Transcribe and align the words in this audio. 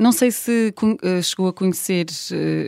Não 0.00 0.10
sei 0.10 0.30
se 0.30 0.74
chegou 1.22 1.48
a 1.48 1.52
conhecer 1.52 2.06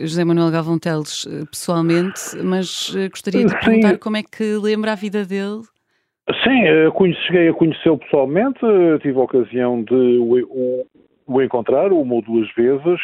José 0.01 0.23
Manuel 0.23 0.49
Galvão 0.49 0.79
Teles 0.79 1.27
pessoalmente, 1.51 2.21
mas 2.41 2.95
gostaria 3.09 3.45
de 3.45 3.59
perguntar 3.59 3.93
Sim. 3.93 3.97
como 3.97 4.17
é 4.17 4.23
que 4.23 4.55
lembra 4.55 4.93
a 4.93 4.95
vida 4.95 5.25
dele. 5.25 5.61
Sim, 6.43 7.13
cheguei 7.25 7.49
a 7.49 7.53
conhecê-lo 7.53 7.97
pessoalmente, 7.99 8.59
tive 9.01 9.17
a 9.17 9.23
ocasião 9.23 9.83
de 9.83 9.93
o, 9.93 10.85
o 11.27 11.41
encontrar 11.41 11.91
uma 11.91 12.15
ou 12.15 12.21
duas 12.21 12.49
vezes. 12.55 12.99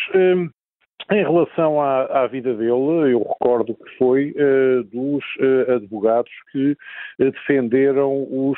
Em 1.12 1.22
relação 1.22 1.82
à, 1.82 2.24
à, 2.24 2.28
vida 2.28 2.54
dele, 2.54 3.12
eu 3.12 3.20
recordo 3.20 3.76
que 3.76 3.98
foi 3.98 4.32
uh, 4.32 4.84
dos 4.86 5.24
uh, 5.36 5.74
advogados 5.76 6.32
que 6.52 6.72
uh, 6.72 7.32
defenderam 7.32 8.26
os 8.32 8.58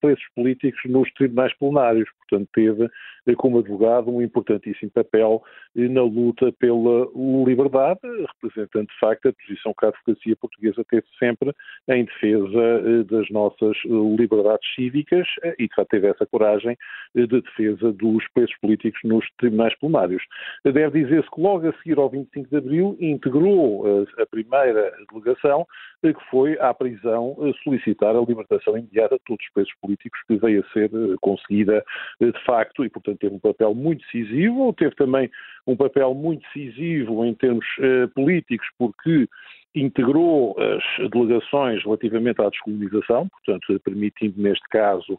presos 0.00 0.24
políticos 0.36 0.80
nos 0.84 1.10
tribunais 1.14 1.52
plenários. 1.58 2.08
Portanto, 2.20 2.48
teve 2.54 2.88
como 3.36 3.58
advogado 3.58 4.10
um 4.10 4.22
importantíssimo 4.22 4.90
papel 4.92 5.42
na 5.74 6.02
luta 6.02 6.52
pela 6.52 7.08
liberdade, 7.46 8.00
representando 8.42 8.86
de 8.86 8.98
facto 8.98 9.28
a 9.28 9.32
posição 9.32 9.74
que 9.78 9.84
a 9.84 9.88
advocacia 9.88 10.36
portuguesa 10.36 10.84
teve 10.88 11.06
sempre 11.18 11.52
em 11.88 12.04
defesa 12.04 13.04
das 13.04 13.28
nossas 13.30 13.76
liberdades 14.16 14.66
cívicas 14.74 15.26
e 15.58 15.68
de 15.68 15.74
facto 15.74 15.90
teve 15.90 16.08
essa 16.08 16.26
coragem 16.26 16.76
de 17.14 17.26
defesa 17.26 17.92
dos 17.92 18.26
presos 18.32 18.56
políticos 18.60 19.00
nos 19.04 19.26
tribunais 19.38 19.76
plenários. 19.78 20.22
Deve 20.64 21.02
dizer-se 21.02 21.30
que 21.30 21.40
logo 21.40 21.68
a 21.68 21.72
seguir 21.82 21.98
ao 21.98 22.08
25 22.08 22.48
de 22.48 22.56
Abril, 22.56 22.96
integrou 23.00 23.84
eh, 23.86 24.22
a 24.22 24.26
primeira 24.26 24.92
delegação 25.12 25.66
eh, 26.02 26.12
que 26.12 26.24
foi 26.30 26.58
à 26.58 26.72
prisão 26.72 27.36
eh, 27.40 27.52
solicitar 27.64 28.14
a 28.14 28.20
libertação 28.20 28.76
imediata 28.76 29.16
de 29.16 29.24
todos 29.24 29.44
os 29.44 29.52
presos 29.52 29.72
políticos 29.80 30.20
que 30.26 30.36
veio 30.36 30.64
a 30.64 30.72
ser 30.72 30.90
conseguida 31.20 31.84
de 32.20 32.44
facto 32.44 32.84
e, 32.84 32.88
portanto, 32.88 33.18
teve 33.18 33.34
um 33.34 33.38
papel 33.38 33.74
muito 33.74 34.02
decisivo. 34.04 34.72
Teve 34.72 34.94
também 34.94 35.30
um 35.66 35.76
papel 35.76 36.14
muito 36.14 36.42
decisivo 36.42 37.24
em 37.24 37.34
termos 37.34 37.66
políticos, 38.14 38.66
porque 38.78 39.28
integrou 39.74 40.56
as 40.58 41.10
delegações 41.10 41.82
relativamente 41.84 42.40
à 42.42 42.48
descolonização, 42.48 43.28
portanto, 43.28 43.80
permitindo, 43.84 44.40
neste 44.40 44.66
caso, 44.68 45.18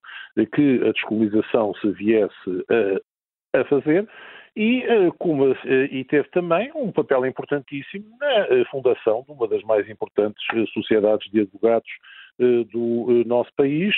que 0.53 0.81
a 0.83 0.91
descolonização 0.91 1.73
se 1.75 1.91
viesse 1.91 2.65
a, 3.53 3.59
a 3.61 3.65
fazer 3.65 4.07
e, 4.55 4.83
eh, 4.83 5.11
como, 5.17 5.51
eh, 5.51 5.89
e 5.91 6.03
teve 6.03 6.27
também 6.29 6.71
um 6.75 6.91
papel 6.91 7.25
importantíssimo 7.25 8.05
na 8.19 8.47
eh, 8.47 8.65
fundação 8.69 9.23
de 9.25 9.31
uma 9.31 9.47
das 9.47 9.63
mais 9.63 9.89
importantes 9.89 10.43
sociedades 10.73 11.29
de 11.31 11.41
advogados 11.41 11.89
do 12.71 13.23
nosso 13.27 13.53
país, 13.55 13.93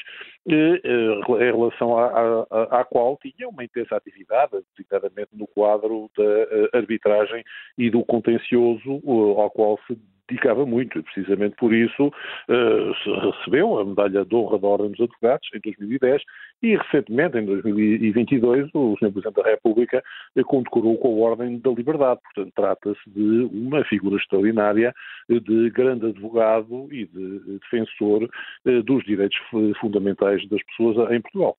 em 0.46 1.52
relação 1.52 1.98
à, 1.98 2.86
qual 2.90 3.18
tinha 3.22 3.48
uma 3.48 3.64
intensa 3.64 3.96
atividade, 3.96 4.52
designadamente 4.76 5.30
no 5.34 5.48
quadro 5.48 6.10
da 6.18 6.78
arbitragem 6.78 7.44
e 7.78 7.90
do 7.90 8.04
contencioso, 8.04 9.02
ao 9.38 9.50
qual 9.50 9.80
se 9.88 9.98
dedicava 10.26 10.66
muito 10.66 10.98
e 10.98 11.04
precisamente 11.04 11.54
por 11.58 11.74
isso 11.74 12.10
recebeu 13.34 13.78
a 13.78 13.86
medalha 13.86 14.24
de 14.24 14.34
honra 14.34 14.58
da 14.58 14.68
Ordem 14.68 14.92
dos 14.92 15.02
Advogados 15.02 15.50
em 15.54 15.60
2010 15.60 16.22
e 16.62 16.78
recentemente, 16.78 17.38
em 17.38 17.46
2022, 17.46 18.70
o 18.74 18.96
Sr. 18.98 19.12
Presidente 19.12 19.44
da 19.44 19.50
República 19.50 20.02
condecorou 20.46 20.98
com 20.98 21.10
a 21.10 21.30
Ordem 21.30 21.60
da 21.60 21.72
Liberdade. 21.72 22.22
Portanto, 22.24 22.54
trata-se 22.56 23.10
de 23.10 23.50
uma 23.52 23.84
figura 23.84 24.16
extraordinária 24.16 24.94
de 25.30 25.70
grande 25.72 26.06
advogado 26.06 26.88
e 26.90 27.06
de 27.06 27.60
defensor 27.60 28.30
dos 28.86 29.04
direitos 29.04 29.38
fundamentais 29.82 30.33
das 30.50 30.64
pessoas 30.64 31.12
em 31.12 31.22
Portugal. 31.22 31.58